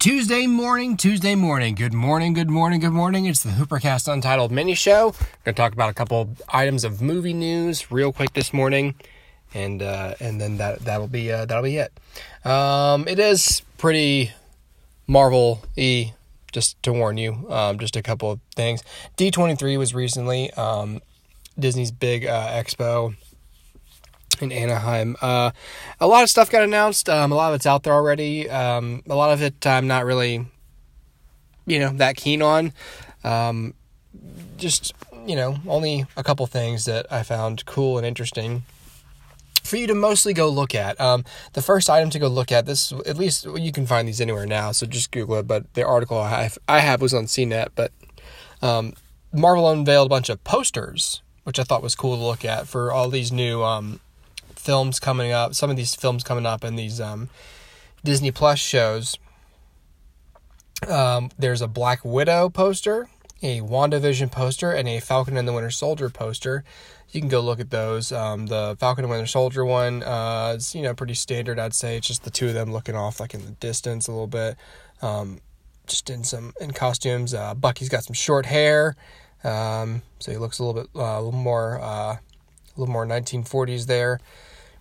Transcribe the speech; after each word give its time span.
Tuesday 0.00 0.46
morning, 0.46 0.96
Tuesday 0.96 1.34
morning. 1.34 1.74
Good 1.74 1.92
morning, 1.92 2.32
good 2.32 2.48
morning, 2.48 2.80
good 2.80 2.94
morning. 2.94 3.26
It's 3.26 3.42
the 3.42 3.50
Hoopercast 3.50 4.10
Untitled 4.10 4.50
mini 4.50 4.74
show. 4.74 5.08
We're 5.08 5.12
going 5.12 5.28
to 5.44 5.52
talk 5.52 5.74
about 5.74 5.90
a 5.90 5.92
couple 5.92 6.30
items 6.48 6.84
of 6.84 7.02
movie 7.02 7.34
news 7.34 7.92
real 7.92 8.10
quick 8.10 8.32
this 8.32 8.54
morning, 8.54 8.94
and 9.52 9.82
uh, 9.82 10.14
and 10.18 10.40
then 10.40 10.56
that 10.56 10.78
that'll 10.86 11.06
be 11.06 11.30
uh, 11.30 11.44
that'll 11.44 11.62
be 11.62 11.76
it. 11.76 11.92
Um, 12.46 13.06
it 13.08 13.18
is 13.18 13.60
pretty 13.76 14.32
Marvel 15.06 15.66
y, 15.76 16.14
just 16.50 16.82
to 16.84 16.94
warn 16.94 17.18
you. 17.18 17.46
Um, 17.50 17.78
just 17.78 17.94
a 17.94 18.02
couple 18.02 18.30
of 18.30 18.40
things. 18.56 18.82
D 19.16 19.30
twenty 19.30 19.54
three 19.54 19.76
was 19.76 19.94
recently 19.94 20.50
um, 20.52 21.02
Disney's 21.58 21.90
big 21.90 22.24
uh, 22.24 22.48
expo 22.48 23.16
in 24.40 24.52
Anaheim. 24.52 25.16
Uh, 25.20 25.50
a 26.00 26.06
lot 26.06 26.22
of 26.22 26.30
stuff 26.30 26.50
got 26.50 26.62
announced. 26.62 27.08
Um, 27.08 27.32
a 27.32 27.34
lot 27.34 27.50
of 27.50 27.56
it's 27.56 27.66
out 27.66 27.82
there 27.82 27.92
already. 27.92 28.48
Um, 28.48 29.02
a 29.08 29.14
lot 29.14 29.32
of 29.32 29.42
it 29.42 29.66
I'm 29.66 29.86
not 29.86 30.04
really, 30.04 30.46
you 31.66 31.78
know, 31.78 31.90
that 31.94 32.16
keen 32.16 32.42
on. 32.42 32.72
Um, 33.24 33.74
just 34.56 34.94
you 35.26 35.36
know, 35.36 35.56
only 35.66 36.06
a 36.16 36.24
couple 36.24 36.46
things 36.46 36.86
that 36.86 37.06
I 37.12 37.22
found 37.22 37.64
cool 37.66 37.98
and 37.98 38.06
interesting 38.06 38.64
for 39.62 39.76
you 39.76 39.86
to 39.86 39.94
mostly 39.94 40.32
go 40.32 40.48
look 40.48 40.74
at. 40.74 41.00
Um, 41.00 41.24
the 41.52 41.62
first 41.62 41.90
item 41.90 42.10
to 42.10 42.18
go 42.18 42.28
look 42.28 42.50
at 42.50 42.66
this, 42.66 42.92
at 43.06 43.16
least 43.16 43.46
you 43.56 43.72
can 43.72 43.86
find 43.86 44.08
these 44.08 44.20
anywhere 44.20 44.46
now, 44.46 44.72
so 44.72 44.86
just 44.86 45.10
Google 45.10 45.36
it. 45.36 45.46
But 45.46 45.72
the 45.74 45.86
article 45.86 46.18
I 46.18 46.42
have, 46.42 46.58
I 46.68 46.80
have 46.80 47.00
was 47.00 47.14
on 47.14 47.24
CNET, 47.24 47.68
but 47.74 47.92
um, 48.62 48.94
Marvel 49.32 49.70
unveiled 49.70 50.06
a 50.06 50.10
bunch 50.10 50.28
of 50.28 50.42
posters, 50.44 51.22
which 51.44 51.58
I 51.58 51.64
thought 51.64 51.82
was 51.82 51.94
cool 51.94 52.16
to 52.16 52.22
look 52.22 52.44
at 52.44 52.66
for 52.66 52.90
all 52.92 53.08
these 53.08 53.30
new 53.30 53.62
um, 53.62 54.00
films 54.60 55.00
coming 55.00 55.32
up, 55.32 55.54
some 55.54 55.70
of 55.70 55.76
these 55.76 55.94
films 55.94 56.22
coming 56.22 56.46
up 56.46 56.64
in 56.64 56.76
these 56.76 57.00
um, 57.00 57.28
Disney 58.04 58.30
Plus 58.30 58.58
shows. 58.58 59.16
Um, 60.88 61.30
there's 61.38 61.60
a 61.60 61.68
Black 61.68 62.04
Widow 62.04 62.48
poster, 62.50 63.08
a 63.42 63.60
WandaVision 63.60 64.30
poster, 64.30 64.72
and 64.72 64.88
a 64.88 65.00
Falcon 65.00 65.36
and 65.36 65.46
the 65.46 65.52
Winter 65.52 65.70
Soldier 65.70 66.08
poster. 66.10 66.64
You 67.10 67.20
can 67.20 67.28
go 67.28 67.40
look 67.40 67.58
at 67.58 67.70
those. 67.70 68.12
Um, 68.12 68.46
the 68.46 68.76
Falcon 68.78 69.04
and 69.04 69.10
Winter 69.10 69.26
Soldier 69.26 69.64
one 69.64 70.02
uh, 70.02 70.54
is 70.56 70.74
you 70.74 70.82
know 70.82 70.94
pretty 70.94 71.14
standard, 71.14 71.58
I'd 71.58 71.74
say. 71.74 71.96
It's 71.96 72.06
just 72.06 72.24
the 72.24 72.30
two 72.30 72.48
of 72.48 72.54
them 72.54 72.72
looking 72.72 72.94
off 72.94 73.18
like 73.18 73.34
in 73.34 73.44
the 73.44 73.52
distance 73.52 74.08
a 74.08 74.12
little 74.12 74.26
bit, 74.26 74.56
um, 75.02 75.40
just 75.86 76.08
in 76.08 76.22
some 76.24 76.52
in 76.60 76.70
costumes. 76.70 77.34
Uh, 77.34 77.54
Bucky's 77.54 77.88
got 77.88 78.04
some 78.04 78.14
short 78.14 78.46
hair, 78.46 78.96
um, 79.42 80.02
so 80.18 80.30
he 80.30 80.38
looks 80.38 80.58
a 80.58 80.64
little 80.64 80.82
bit 80.82 80.90
uh, 80.94 81.18
a 81.18 81.22
little 81.22 81.32
more 81.32 81.80
uh, 81.80 82.16
little 82.80 82.92
more 82.92 83.06
1940s 83.06 83.86
there 83.86 84.20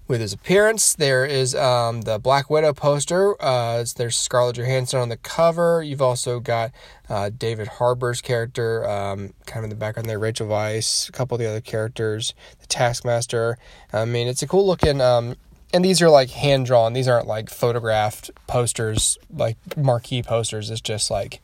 with 0.10 0.22
his 0.22 0.34
appearance. 0.34 0.96
There 0.96 1.24
is 1.24 1.54
um, 1.56 2.02
the 2.02 2.18
Black 2.18 2.50
Widow 2.50 2.74
poster. 2.74 3.42
Uh, 3.42 3.86
there's 3.96 4.18
Scarlett 4.18 4.58
Johansson 4.58 5.00
on 5.00 5.10
the 5.10 5.18
cover. 5.18 5.84
You've 5.84 6.02
also 6.02 6.40
got 6.40 6.72
uh, 7.08 7.30
David 7.30 7.68
Harbour's 7.68 8.20
character, 8.20 8.90
um, 8.90 9.34
kind 9.46 9.60
of 9.60 9.66
in 9.66 9.70
the 9.70 9.76
background 9.76 10.10
there, 10.10 10.20
Rachel 10.20 10.48
Weisz, 10.48 11.08
a 11.08 11.12
couple 11.12 11.36
of 11.36 11.40
the 11.40 11.48
other 11.48 11.62
characters, 11.62 12.34
the 12.60 12.68
Taskmaster. 12.68 13.58
I 13.94 14.06
mean, 14.06 14.28
it's 14.28 14.42
a 14.42 14.48
cool 14.48 14.66
looking. 14.66 15.00
Um, 15.00 15.36
and 15.72 15.86
these 15.86 16.02
are 16.02 16.10
like 16.10 16.32
hand 16.32 16.66
drawn. 16.66 16.94
These 16.94 17.08
aren't 17.08 17.28
like 17.28 17.50
photographed 17.50 18.32
posters, 18.48 19.18
like 19.32 19.58
marquee 19.78 20.24
posters. 20.24 20.72
It's 20.72 20.82
just 20.82 21.12
like 21.12 21.40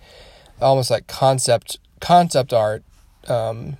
almost 0.60 0.90
like 0.90 1.06
concept 1.06 1.78
concept 2.00 2.52
art. 2.52 2.84
Um, 3.28 3.78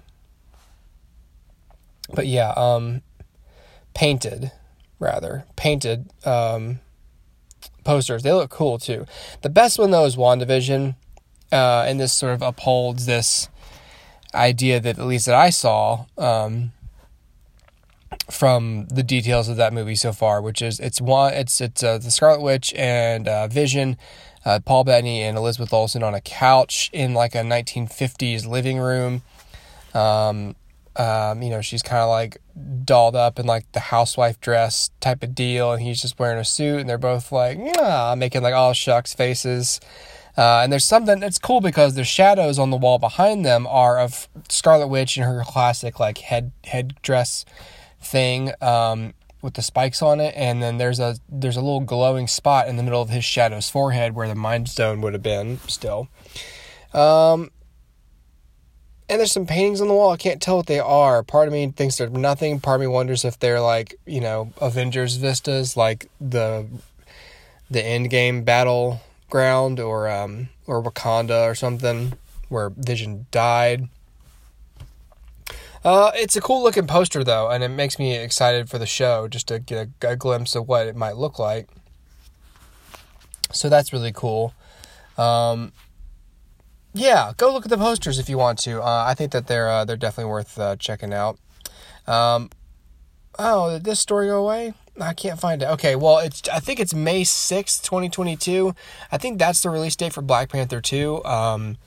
but 2.14 2.28
yeah, 2.28 2.52
um, 2.52 3.02
painted 3.94 4.52
rather 5.00 5.46
painted 5.56 6.12
um, 6.26 6.80
posters. 7.84 8.24
They 8.24 8.32
look 8.32 8.50
cool 8.50 8.78
too. 8.78 9.06
The 9.42 9.50
best 9.50 9.80
one 9.80 9.92
though 9.92 10.06
is 10.06 10.16
WandaVision, 10.16 10.96
uh, 11.52 11.86
and 11.88 12.00
this 12.00 12.14
sort 12.14 12.34
of 12.34 12.42
upholds 12.42 13.06
this 13.06 13.50
idea 14.34 14.80
that 14.80 15.00
at 15.00 15.06
least 15.06 15.26
that 15.28 15.36
I 15.36 15.50
saw 15.50 16.06
um, 16.18 16.72
from 18.30 18.88
the 18.88 19.04
details 19.04 19.48
of 19.48 19.58
that 19.58 19.74
movie 19.74 19.96
so 19.96 20.12
far, 20.12 20.42
which 20.42 20.62
is 20.62 20.80
it's 20.80 21.02
one 21.02 21.34
it's 21.34 21.62
it's 21.62 21.84
uh, 21.84 21.98
the 21.98 22.12
Scarlet 22.12 22.42
Witch 22.42 22.74
and 22.76 23.28
uh, 23.28 23.48
Vision. 23.48 23.98
Uh, 24.44 24.60
Paul 24.64 24.84
Bettany 24.84 25.24
and 25.24 25.40
Elizabeth 25.40 25.74
Olsen 25.74 26.04
on 26.04 26.14
a 26.14 26.22
couch 26.22 26.92
in 26.94 27.16
like 27.16 27.34
a 27.34 27.40
1950s 27.40 28.48
living 28.48 28.78
room. 28.78 29.24
Um, 29.96 30.56
um, 30.98 31.42
you 31.42 31.50
know, 31.50 31.62
she's 31.62 31.82
kind 31.82 32.02
of 32.02 32.10
like 32.10 32.38
dolled 32.84 33.16
up 33.16 33.40
in 33.40 33.46
like 33.46 33.72
the 33.74 33.80
housewife 33.80 34.40
dress 34.40 34.90
type 35.00 35.24
of 35.24 35.36
deal, 35.36 35.74
and 35.74 35.82
he's 35.82 36.02
just 36.02 36.18
wearing 36.20 36.40
a 36.40 36.46
suit, 36.46 36.80
and 36.80 36.90
they're 36.90 36.98
both 36.98 37.32
like, 37.32 37.58
yeah, 37.58 38.16
making 38.18 38.44
like 38.44 38.54
all 38.54 38.74
shucks 38.74 39.14
faces. 39.14 39.80
Uh, 40.38 40.62
and 40.64 40.72
there's 40.72 40.86
something 40.86 41.20
that's 41.20 41.38
cool 41.38 41.62
because 41.62 41.96
the 41.96 42.04
shadows 42.04 42.60
on 42.60 42.70
the 42.70 42.78
wall 42.78 43.00
behind 43.00 43.46
them 43.46 43.66
are 43.68 43.98
of 43.98 44.28
Scarlet 44.50 44.88
Witch 44.88 45.18
in 45.18 45.24
her 45.24 45.44
classic 45.46 46.00
like 46.00 46.18
head 46.18 46.52
head 46.66 46.96
dress 47.02 47.46
thing 48.02 48.52
um, 48.62 49.14
with 49.42 49.54
the 49.54 49.62
spikes 49.62 50.02
on 50.02 50.20
it, 50.20 50.34
and 50.36 50.62
then 50.62 50.78
there's 50.78 51.00
a 51.00 51.18
there's 51.30 51.58
a 51.58 51.62
little 51.62 51.82
glowing 51.82 52.28
spot 52.28 52.68
in 52.68 52.78
the 52.78 52.84
middle 52.84 53.02
of 53.02 53.10
his 53.10 53.24
shadow's 53.24 53.70
forehead 53.70 54.16
where 54.16 54.28
the 54.28 54.36
Mind 54.36 54.70
Stone 54.70 55.02
would 55.02 55.14
have 55.14 55.24
been 55.24 55.60
still. 55.68 56.10
Um, 56.94 57.52
and 59.08 59.20
there's 59.20 59.32
some 59.32 59.46
paintings 59.46 59.82
on 59.82 59.88
the 59.88 59.94
wall. 59.94 60.12
I 60.12 60.18
can't 60.18 60.42
tell 60.42 60.58
what 60.58 60.68
they 60.68 60.80
are. 60.80 61.22
Part 61.24 61.48
of 61.48 61.54
me 61.54 61.68
thinks 61.68 61.98
they're 61.98 62.10
nothing. 62.10 62.60
Part 62.60 62.76
of 62.76 62.82
me 62.82 62.88
wonders 62.88 63.24
if 63.24 63.40
they're 63.40 63.62
like 63.62 63.96
you 64.06 64.22
know 64.22 64.52
Avengers 64.60 65.16
vistas, 65.16 65.78
like 65.78 66.10
the 66.20 66.68
the 67.70 67.84
end 67.84 68.10
game 68.10 68.44
battleground, 68.44 69.80
or 69.80 70.10
um, 70.10 70.50
or 70.66 70.82
Wakanda 70.82 71.50
or 71.50 71.56
something, 71.56 72.14
where 72.50 72.70
Vision 72.70 73.28
died. 73.32 73.90
Uh, 75.84 76.12
it's 76.16 76.36
a 76.36 76.42
cool 76.42 76.64
looking 76.64 76.88
poster 76.88 77.24
though, 77.24 77.50
and 77.50 77.64
it 77.64 77.70
makes 77.70 78.00
me 78.00 78.16
excited 78.18 78.72
for 78.72 78.80
the 78.80 78.88
show 78.88 79.28
just 79.28 79.48
to 79.48 79.60
get 79.60 79.88
a, 80.02 80.10
a 80.10 80.16
glimpse 80.16 80.56
of 80.56 80.68
what 80.68 80.88
it 80.88 80.96
might 80.96 81.16
look 81.16 81.38
like. 81.38 81.70
So 83.52 83.70
that's 83.70 83.94
really 83.94 84.12
cool. 84.12 84.56
Um, 85.16 85.72
yeah, 86.96 87.34
go 87.36 87.52
look 87.52 87.66
at 87.66 87.70
the 87.70 87.78
posters 87.78 88.20
if 88.20 88.30
you 88.30 88.38
want 88.38 88.58
to. 88.60 88.82
Uh, 88.82 89.06
I 89.08 89.14
think 89.14 89.32
that 89.34 89.48
they're 89.48 89.70
uh, 89.70 89.86
they're 89.86 89.98
definitely 89.98 90.32
worth 90.32 90.58
uh, 90.58 90.78
checking 90.78 91.14
out. 91.14 91.38
Um, 92.08 92.50
oh, 93.38 93.74
did 93.74 93.84
this 93.84 94.00
story 94.00 94.28
go 94.28 94.44
away? 94.44 94.74
I 95.00 95.14
can't 95.14 95.40
find 95.40 95.62
it. 95.62 95.66
Okay, 95.66 95.98
well, 95.98 96.20
it's 96.20 96.48
I 96.48 96.60
think 96.60 96.80
it's 96.80 96.94
May 96.94 97.26
sixth, 97.26 97.84
twenty 97.84 98.08
twenty 98.08 98.38
two. 98.38 98.74
I 99.12 99.18
think 99.18 99.40
that's 99.40 99.62
the 99.62 99.70
release 99.70 99.96
date 99.96 100.14
for 100.14 100.22
Black 100.22 100.50
Panther 100.50 100.80
two. 100.80 101.24
Um, 101.26 101.78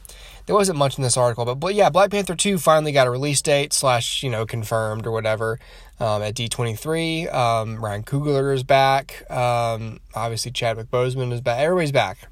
there 0.45 0.55
wasn't 0.55 0.79
much 0.79 0.99
in 0.99 1.03
this 1.03 1.17
article, 1.17 1.47
but 1.47 1.55
but 1.55 1.75
yeah, 1.75 1.89
Black 1.89 2.11
Panther 2.11 2.35
two 2.35 2.59
finally 2.59 2.93
got 2.93 3.07
a 3.07 3.11
release 3.11 3.41
date 3.41 3.73
slash 3.73 4.23
you 4.23 4.29
know 4.29 4.45
confirmed 4.45 5.07
or 5.07 5.11
whatever 5.11 5.59
um, 6.01 6.21
at 6.21 6.35
D 6.35 6.49
twenty 6.49 6.77
three. 6.77 7.27
Um, 7.29 7.83
Ryan 7.83 8.03
Coogler 8.03 8.55
is 8.55 8.63
back. 8.63 9.25
Um, 9.31 10.01
obviously 10.15 10.51
Chadwick 10.51 10.91
Boseman 10.91 11.33
is 11.33 11.41
back. 11.41 11.61
Everybody's 11.61 11.93
back 11.93 12.29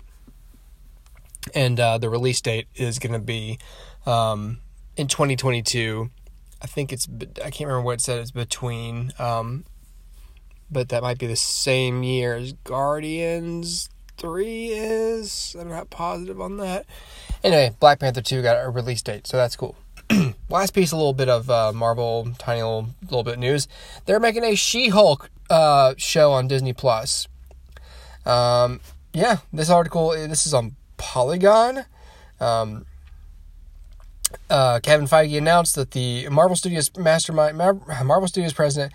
and 1.54 1.78
uh, 1.78 1.98
the 1.98 2.08
release 2.08 2.40
date 2.40 2.68
is 2.74 2.98
going 2.98 3.12
to 3.12 3.18
be 3.18 3.58
um, 4.04 4.58
in 4.96 5.06
2022. 5.08 6.10
I 6.62 6.66
think 6.66 6.92
it's 6.92 7.06
I 7.44 7.50
can't 7.50 7.68
remember 7.68 7.82
what 7.82 7.94
it 7.94 8.00
said. 8.00 8.18
It's 8.18 8.30
between, 8.30 9.12
um, 9.18 9.64
but 10.70 10.88
that 10.88 11.02
might 11.02 11.18
be 11.18 11.26
the 11.26 11.36
same 11.36 12.02
year 12.02 12.34
as 12.36 12.52
Guardians 12.64 13.90
Three 14.16 14.68
is. 14.68 15.54
I'm 15.58 15.68
not 15.68 15.90
positive 15.90 16.40
on 16.40 16.56
that. 16.56 16.86
Anyway, 17.44 17.76
Black 17.78 18.00
Panther 18.00 18.22
Two 18.22 18.42
got 18.42 18.64
a 18.64 18.70
release 18.70 19.02
date, 19.02 19.26
so 19.26 19.36
that's 19.36 19.56
cool. 19.56 19.76
Last 20.48 20.72
piece, 20.72 20.92
a 20.92 20.96
little 20.96 21.12
bit 21.12 21.28
of 21.28 21.50
uh, 21.50 21.72
Marvel, 21.74 22.28
tiny 22.38 22.62
little 22.62 22.88
little 23.02 23.24
bit 23.24 23.38
news. 23.38 23.68
They're 24.06 24.20
making 24.20 24.44
a 24.44 24.54
She-Hulk 24.54 25.30
uh, 25.50 25.94
show 25.98 26.32
on 26.32 26.48
Disney 26.48 26.72
Plus. 26.72 27.28
Um, 28.24 28.80
yeah, 29.12 29.38
this 29.52 29.68
article. 29.68 30.10
This 30.10 30.46
is 30.46 30.54
on 30.54 30.76
Polygon. 30.96 31.84
Um, 32.40 32.86
uh, 34.50 34.80
Kevin 34.80 35.06
Feige 35.06 35.38
announced 35.38 35.74
that 35.76 35.92
the 35.92 36.28
Marvel 36.28 36.56
Studios 36.56 36.90
mastermind, 36.96 37.56
Marvel 38.04 38.28
Studios 38.28 38.52
president 38.52 38.92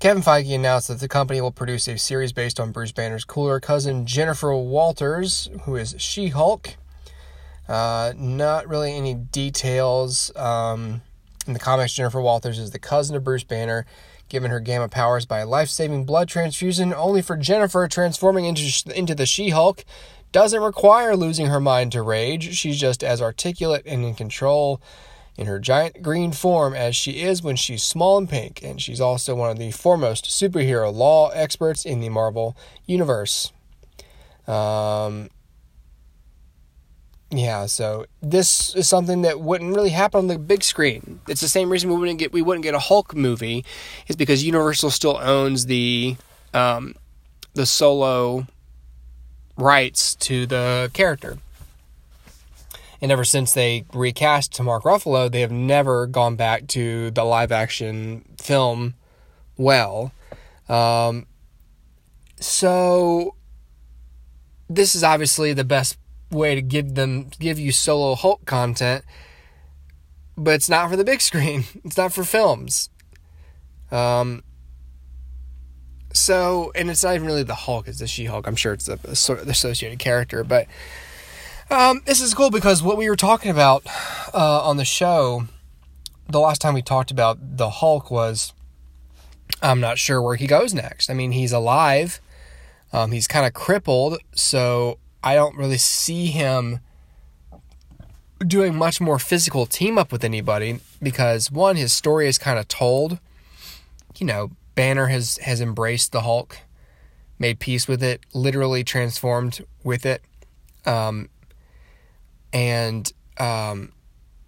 Kevin 0.00 0.22
Feige 0.22 0.54
announced 0.54 0.88
that 0.88 0.98
the 0.98 1.08
company 1.08 1.42
will 1.42 1.52
produce 1.52 1.86
a 1.86 1.98
series 1.98 2.32
based 2.32 2.58
on 2.58 2.72
Bruce 2.72 2.90
Banner's 2.90 3.22
cooler 3.22 3.60
cousin 3.60 4.06
Jennifer 4.06 4.56
Walters, 4.56 5.50
who 5.64 5.76
is 5.76 5.94
She 5.98 6.28
Hulk. 6.28 6.76
Uh, 7.68 8.14
not 8.16 8.66
really 8.66 8.94
any 8.94 9.12
details. 9.12 10.34
Um, 10.36 11.02
in 11.46 11.52
the 11.52 11.58
comics, 11.58 11.92
Jennifer 11.92 12.18
Walters 12.18 12.58
is 12.58 12.70
the 12.70 12.78
cousin 12.78 13.14
of 13.14 13.24
Bruce 13.24 13.44
Banner, 13.44 13.84
given 14.30 14.50
her 14.50 14.58
gamma 14.58 14.88
powers 14.88 15.26
by 15.26 15.40
a 15.40 15.46
life 15.46 15.68
saving 15.68 16.06
blood 16.06 16.28
transfusion, 16.28 16.94
only 16.94 17.20
for 17.20 17.36
Jennifer 17.36 17.86
transforming 17.86 18.46
into, 18.46 18.90
into 18.96 19.14
the 19.14 19.26
She 19.26 19.50
Hulk 19.50 19.84
doesn't 20.32 20.62
require 20.62 21.16
losing 21.16 21.46
her 21.46 21.60
mind 21.60 21.92
to 21.92 22.02
rage. 22.02 22.56
She's 22.56 22.78
just 22.78 23.02
as 23.02 23.20
articulate 23.20 23.82
and 23.86 24.04
in 24.04 24.14
control 24.14 24.80
in 25.36 25.46
her 25.46 25.58
giant 25.58 26.02
green 26.02 26.32
form 26.32 26.74
as 26.74 26.94
she 26.94 27.22
is 27.22 27.42
when 27.42 27.56
she's 27.56 27.82
small 27.82 28.18
and 28.18 28.28
pink, 28.28 28.62
and 28.62 28.80
she's 28.80 29.00
also 29.00 29.34
one 29.34 29.50
of 29.50 29.58
the 29.58 29.70
foremost 29.70 30.26
superhero 30.26 30.92
law 30.92 31.30
experts 31.30 31.84
in 31.84 32.00
the 32.00 32.10
Marvel 32.10 32.54
Universe. 32.86 33.50
Um, 34.46 35.30
yeah, 37.30 37.66
so 37.66 38.06
this 38.20 38.74
is 38.74 38.88
something 38.88 39.22
that 39.22 39.40
wouldn't 39.40 39.74
really 39.74 39.90
happen 39.90 40.18
on 40.18 40.26
the 40.26 40.38
big 40.38 40.62
screen. 40.62 41.20
It's 41.28 41.40
the 41.40 41.48
same 41.48 41.70
reason 41.70 41.88
we 41.88 41.96
wouldn't 41.96 42.18
get 42.18 42.32
we 42.32 42.42
wouldn't 42.42 42.64
get 42.64 42.74
a 42.74 42.78
Hulk 42.78 43.14
movie, 43.14 43.64
is 44.08 44.16
because 44.16 44.44
Universal 44.44 44.90
still 44.90 45.16
owns 45.16 45.66
the 45.66 46.16
um, 46.52 46.96
the 47.54 47.66
solo 47.66 48.46
rights 49.60 50.14
to 50.16 50.46
the 50.46 50.90
character. 50.92 51.38
And 53.02 53.10
ever 53.10 53.24
since 53.24 53.52
they 53.52 53.84
recast 53.94 54.52
to 54.54 54.62
Mark 54.62 54.82
Ruffalo, 54.82 55.30
they 55.30 55.40
have 55.40 55.52
never 55.52 56.06
gone 56.06 56.36
back 56.36 56.66
to 56.68 57.10
the 57.10 57.24
live 57.24 57.50
action 57.50 58.24
film 58.38 58.94
well. 59.56 60.12
Um, 60.68 61.26
so 62.38 63.34
this 64.68 64.94
is 64.94 65.02
obviously 65.02 65.52
the 65.52 65.64
best 65.64 65.98
way 66.30 66.54
to 66.54 66.62
give 66.62 66.94
them 66.94 67.28
give 67.38 67.58
you 67.58 67.72
solo 67.72 68.14
Hulk 68.14 68.44
content, 68.44 69.04
but 70.36 70.54
it's 70.54 70.68
not 70.68 70.90
for 70.90 70.96
the 70.96 71.04
big 71.04 71.20
screen. 71.30 71.64
It's 71.84 71.96
not 71.96 72.12
for 72.12 72.24
films. 72.24 72.90
Um. 73.90 74.42
So, 76.12 76.72
and 76.74 76.90
it's 76.90 77.04
not 77.04 77.14
even 77.14 77.26
really 77.26 77.44
the 77.44 77.54
Hulk; 77.54 77.86
it's 77.86 78.00
the 78.00 78.06
She-Hulk. 78.06 78.46
I'm 78.46 78.56
sure 78.56 78.72
it's 78.72 78.86
the, 78.86 78.96
the 78.96 79.50
associated 79.50 79.98
character, 79.98 80.42
but 80.42 80.66
um, 81.70 82.02
this 82.04 82.20
is 82.20 82.34
cool 82.34 82.50
because 82.50 82.82
what 82.82 82.96
we 82.96 83.08
were 83.08 83.16
talking 83.16 83.50
about 83.50 83.84
uh, 84.34 84.62
on 84.62 84.76
the 84.76 84.84
show 84.84 85.46
the 86.30 86.40
last 86.40 86.60
time 86.60 86.74
we 86.74 86.82
talked 86.82 87.10
about 87.10 87.38
the 87.56 87.70
Hulk 87.70 88.10
was 88.10 88.52
I'm 89.62 89.80
not 89.80 89.98
sure 89.98 90.22
where 90.22 90.36
he 90.36 90.46
goes 90.46 90.72
next. 90.72 91.10
I 91.10 91.14
mean, 91.14 91.32
he's 91.32 91.52
alive. 91.52 92.20
Um, 92.92 93.12
he's 93.12 93.26
kind 93.26 93.46
of 93.46 93.52
crippled, 93.52 94.18
so 94.34 94.98
I 95.22 95.34
don't 95.34 95.56
really 95.56 95.78
see 95.78 96.26
him 96.26 96.80
doing 98.44 98.74
much 98.74 99.00
more 99.00 99.18
physical 99.18 99.66
team 99.66 99.98
up 99.98 100.10
with 100.10 100.24
anybody 100.24 100.80
because 101.02 101.50
one, 101.50 101.76
his 101.76 101.92
story 101.92 102.26
is 102.26 102.38
kind 102.38 102.58
of 102.58 102.68
told. 102.68 103.18
You 104.18 104.26
know, 104.26 104.50
Banner 104.80 105.08
has 105.08 105.36
has 105.42 105.60
embraced 105.60 106.10
the 106.10 106.22
Hulk, 106.22 106.56
made 107.38 107.58
peace 107.58 107.86
with 107.86 108.02
it, 108.02 108.24
literally 108.32 108.82
transformed 108.82 109.62
with 109.84 110.06
it, 110.06 110.22
um, 110.86 111.28
and 112.50 113.12
um, 113.36 113.92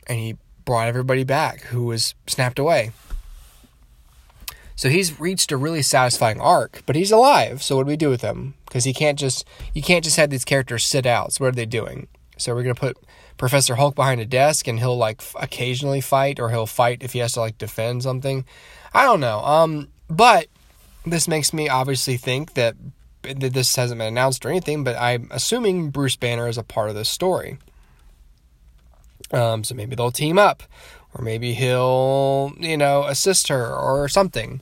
and 0.07 0.19
he 0.19 0.39
brought 0.65 0.89
everybody 0.89 1.23
back 1.23 1.65
who 1.65 1.85
was 1.85 2.15
snapped 2.27 2.59
away. 2.59 2.93
So 4.75 4.89
he's 4.89 5.21
reached 5.21 5.53
a 5.53 5.59
really 5.59 5.83
satisfying 5.83 6.41
arc, 6.41 6.81
but 6.87 6.97
he's 6.97 7.13
alive. 7.13 7.63
So 7.63 7.77
what 7.77 7.83
do 7.83 7.89
we 7.89 7.99
do 7.99 8.09
with 8.09 8.23
him? 8.23 8.55
Because 8.65 8.85
he 8.85 8.95
can't 8.95 9.19
just 9.19 9.47
you 9.75 9.83
can't 9.83 10.03
just 10.03 10.17
have 10.17 10.31
these 10.31 10.47
characters 10.47 10.87
sit 10.87 11.05
out. 11.05 11.35
So 11.35 11.45
what 11.45 11.49
are 11.49 11.57
they 11.57 11.67
doing? 11.67 12.09
So 12.39 12.55
we're 12.55 12.63
gonna 12.63 12.75
put 12.75 12.97
Professor 13.37 13.75
Hulk 13.75 13.95
behind 13.95 14.19
a 14.23 14.25
desk 14.25 14.67
and 14.67 14.79
he'll 14.79 14.97
like 14.97 15.21
occasionally 15.35 16.01
fight, 16.01 16.41
or 16.41 16.49
he'll 16.49 16.65
fight 16.65 17.03
if 17.03 17.13
he 17.13 17.19
has 17.19 17.35
to 17.35 17.41
like 17.41 17.59
defend 17.59 18.03
something. 18.03 18.47
I 18.95 19.05
don't 19.05 19.21
know. 19.21 19.41
Um, 19.41 19.89
but 20.09 20.47
this 21.05 21.27
makes 21.27 21.53
me 21.53 21.69
obviously 21.69 22.17
think 22.17 22.55
that 22.55 22.77
that 23.23 23.53
this 23.53 23.77
hasn't 23.77 23.99
been 23.99 24.09
announced 24.09 24.45
or 24.45 24.49
anything, 24.49 24.83
but 24.83 24.97
I'm 24.97 25.29
assuming 25.31 25.91
Bruce 25.91 26.17
Banner 26.17 26.49
is 26.49 26.59
a 26.59 26.65
part 26.65 26.89
of 26.89 26.97
this 26.97 27.09
story. 27.09 27.59
Um, 29.31 29.65
so 29.65 29.75
maybe 29.75 29.95
they'll 29.95 30.11
team 30.11 30.39
up, 30.39 30.65
or 31.15 31.23
maybe 31.23 31.55
he'll, 31.55 32.53
you 32.59 32.77
know, 32.77 33.05
assist 33.05 33.49
her 33.49 33.75
or 33.75 34.09
something. 34.09 34.61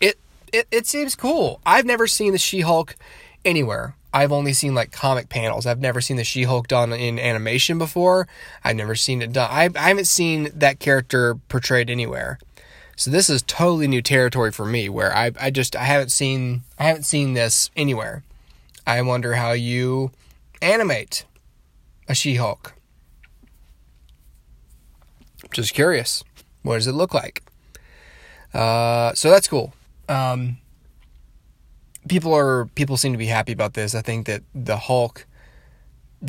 It 0.00 0.18
it 0.52 0.66
it 0.70 0.86
seems 0.86 1.14
cool. 1.14 1.60
I've 1.64 1.86
never 1.86 2.06
seen 2.06 2.32
the 2.32 2.38
She-Hulk 2.38 2.96
anywhere. 3.44 3.96
I've 4.12 4.32
only 4.32 4.52
seen 4.52 4.74
like 4.74 4.92
comic 4.92 5.28
panels. 5.30 5.64
I've 5.64 5.80
never 5.80 6.00
seen 6.02 6.16
the 6.18 6.24
She-Hulk 6.24 6.68
done 6.68 6.92
in 6.92 7.18
animation 7.18 7.78
before. 7.78 8.28
I've 8.62 8.76
never 8.76 8.94
seen 8.94 9.22
it 9.22 9.32
done. 9.32 9.48
I, 9.50 9.70
I 9.74 9.88
haven't 9.88 10.06
seen 10.06 10.50
that 10.54 10.80
character 10.80 11.36
portrayed 11.48 11.88
anywhere. 11.88 12.38
So 12.96 13.10
this 13.10 13.28
is 13.28 13.42
totally 13.42 13.88
new 13.88 14.02
territory 14.02 14.52
for 14.52 14.64
me 14.64 14.88
where 14.88 15.14
I 15.14 15.32
I 15.40 15.50
just 15.50 15.74
I 15.74 15.84
haven't 15.84 16.10
seen 16.10 16.62
I 16.78 16.84
haven't 16.84 17.04
seen 17.04 17.34
this 17.34 17.70
anywhere. 17.76 18.22
I 18.86 19.00
wonder 19.02 19.34
how 19.34 19.52
you 19.52 20.10
animate 20.60 21.24
a 22.08 22.14
She-Hulk. 22.14 22.74
Just 25.52 25.74
curious. 25.74 26.24
What 26.62 26.76
does 26.76 26.86
it 26.86 26.92
look 26.92 27.14
like? 27.14 27.42
Uh, 28.54 29.12
so 29.14 29.30
that's 29.30 29.48
cool. 29.48 29.72
Um, 30.08 30.58
people 32.08 32.34
are 32.34 32.66
people 32.74 32.96
seem 32.96 33.12
to 33.12 33.18
be 33.18 33.26
happy 33.26 33.52
about 33.52 33.74
this. 33.74 33.94
I 33.94 34.02
think 34.02 34.26
that 34.26 34.42
the 34.54 34.76
Hulk 34.76 35.26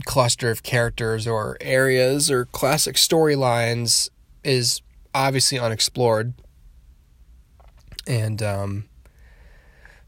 cluster 0.06 0.50
of 0.50 0.63
characters 0.63 1.27
or 1.27 1.57
areas 1.62 2.31
or 2.31 2.45
classic 2.45 2.95
storylines 2.95 4.10
is 4.44 4.81
obviously 5.13 5.60
unexplored, 5.60 6.33
and 8.08 8.42
um, 8.42 8.86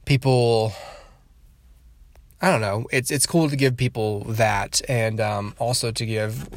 people 0.06 0.74
I 2.42 2.52
don't 2.52 2.62
know. 2.62 2.86
It's 2.92 3.12
it's 3.12 3.26
cool 3.26 3.50
to 3.50 3.56
give 3.56 3.78
people 3.78 4.24
that, 4.26 4.82
and 4.88 5.20
um, 5.20 5.56
also 5.58 5.92
to 5.92 6.06
give 6.06 6.48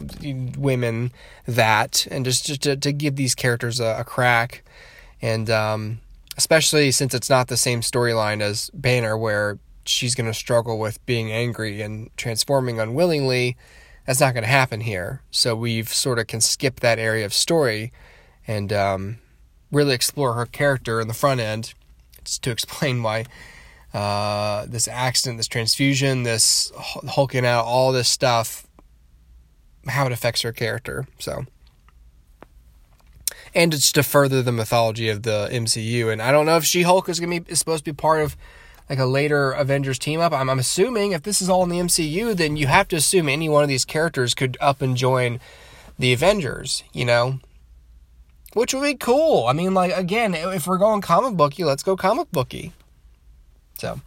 women 0.58 1.12
that, 1.46 2.06
and 2.10 2.24
just 2.24 2.44
just 2.44 2.62
to, 2.62 2.76
to 2.76 2.92
give 2.92 3.16
these 3.16 3.34
characters 3.34 3.80
a, 3.80 3.96
a 4.00 4.04
crack, 4.04 4.64
and 5.22 5.48
um, 5.48 6.00
especially 6.36 6.90
since 6.90 7.14
it's 7.14 7.30
not 7.30 7.48
the 7.48 7.56
same 7.56 7.80
storyline 7.80 8.42
as 8.42 8.70
Banner, 8.74 9.16
where 9.16 9.58
she's 9.86 10.14
going 10.14 10.26
to 10.26 10.34
struggle 10.34 10.78
with 10.78 11.04
being 11.06 11.32
angry 11.32 11.80
and 11.80 12.10
transforming 12.16 12.78
unwillingly. 12.78 13.56
That's 14.04 14.20
not 14.20 14.34
going 14.34 14.44
to 14.44 14.50
happen 14.50 14.80
here. 14.80 15.22
So 15.30 15.54
we've 15.54 15.88
sort 15.88 16.18
of 16.18 16.26
can 16.26 16.40
skip 16.40 16.80
that 16.80 16.98
area 16.98 17.24
of 17.24 17.32
story, 17.32 17.92
and 18.46 18.72
um, 18.72 19.18
really 19.70 19.94
explore 19.94 20.34
her 20.34 20.46
character 20.46 21.00
in 21.00 21.08
the 21.08 21.14
front 21.14 21.40
end, 21.40 21.74
just 22.24 22.42
to 22.44 22.50
explain 22.50 23.02
why 23.02 23.24
uh, 23.94 24.66
this 24.66 24.88
accident, 24.88 25.38
this 25.38 25.48
transfusion, 25.48 26.22
this 26.22 26.72
hulking 26.76 27.46
out, 27.46 27.64
all 27.64 27.92
this 27.92 28.08
stuff, 28.08 28.66
how 29.86 30.06
it 30.06 30.12
affects 30.12 30.42
her 30.42 30.52
character. 30.52 31.06
So, 31.18 31.46
and 33.54 33.72
it's 33.72 33.90
to 33.92 34.02
further 34.02 34.42
the 34.42 34.52
mythology 34.52 35.08
of 35.08 35.22
the 35.22 35.48
MCU. 35.50 36.12
And 36.12 36.20
I 36.20 36.30
don't 36.30 36.46
know 36.46 36.56
if 36.56 36.64
She 36.64 36.82
Hulk 36.82 37.08
is 37.08 37.18
gonna 37.18 37.40
be 37.40 37.50
is 37.50 37.58
supposed 37.58 37.84
to 37.84 37.92
be 37.92 37.96
part 37.96 38.20
of 38.20 38.36
like 38.90 38.98
a 38.98 39.06
later 39.06 39.52
Avengers 39.52 39.98
team 39.98 40.20
up. 40.20 40.32
I'm, 40.32 40.48
I'm 40.48 40.58
assuming 40.58 41.12
if 41.12 41.22
this 41.22 41.40
is 41.42 41.48
all 41.48 41.62
in 41.62 41.68
the 41.68 41.78
MCU, 41.78 42.36
then 42.36 42.56
you 42.56 42.66
have 42.66 42.88
to 42.88 42.96
assume 42.96 43.28
any 43.28 43.48
one 43.48 43.62
of 43.62 43.68
these 43.68 43.84
characters 43.84 44.34
could 44.34 44.56
up 44.60 44.82
and 44.82 44.96
join 44.96 45.40
the 45.98 46.12
Avengers. 46.12 46.84
You 46.92 47.06
know. 47.06 47.40
Which 48.54 48.72
would 48.72 48.82
be 48.82 48.94
cool. 48.94 49.46
I 49.46 49.52
mean, 49.52 49.74
like 49.74 49.96
again, 49.96 50.34
if 50.34 50.66
we're 50.66 50.78
going 50.78 51.00
comic 51.00 51.36
booky, 51.36 51.64
let's 51.64 51.82
go 51.82 51.96
comic 51.96 52.30
booky. 52.32 52.72
So 53.78 54.00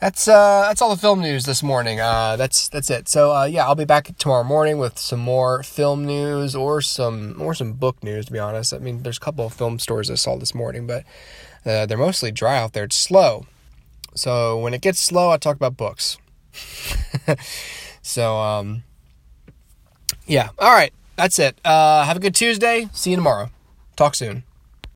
that's 0.00 0.26
uh, 0.28 0.64
that's 0.68 0.80
all 0.80 0.88
the 0.88 1.00
film 1.00 1.20
news 1.20 1.44
this 1.44 1.62
morning. 1.62 2.00
Uh, 2.00 2.36
that's 2.36 2.68
that's 2.68 2.88
it. 2.88 3.08
So 3.08 3.34
uh, 3.34 3.44
yeah, 3.44 3.66
I'll 3.66 3.74
be 3.74 3.84
back 3.84 4.16
tomorrow 4.16 4.44
morning 4.44 4.78
with 4.78 4.98
some 4.98 5.20
more 5.20 5.62
film 5.62 6.06
news 6.06 6.56
or 6.56 6.80
some 6.80 7.36
or 7.38 7.54
some 7.54 7.74
book 7.74 8.02
news. 8.02 8.26
To 8.26 8.32
be 8.32 8.38
honest, 8.38 8.72
I 8.72 8.78
mean, 8.78 9.02
there's 9.02 9.18
a 9.18 9.20
couple 9.20 9.44
of 9.44 9.52
film 9.52 9.78
stores 9.78 10.10
I 10.10 10.14
saw 10.14 10.36
this 10.36 10.54
morning, 10.54 10.86
but 10.86 11.04
uh, 11.66 11.84
they're 11.84 11.98
mostly 11.98 12.32
dry 12.32 12.58
out 12.58 12.72
there. 12.72 12.84
It's 12.84 12.96
slow. 12.96 13.46
So 14.14 14.58
when 14.58 14.72
it 14.72 14.80
gets 14.80 15.00
slow, 15.00 15.30
I 15.30 15.36
talk 15.36 15.56
about 15.56 15.76
books. 15.76 16.16
so 18.02 18.38
um, 18.38 18.84
yeah, 20.26 20.48
all 20.58 20.72
right, 20.72 20.94
that's 21.16 21.38
it. 21.38 21.58
Uh, 21.64 22.04
have 22.04 22.16
a 22.16 22.20
good 22.20 22.34
Tuesday. 22.34 22.88
See 22.92 23.10
you 23.10 23.16
tomorrow. 23.16 23.50
Talk 24.00 24.14
soon. 24.14 24.44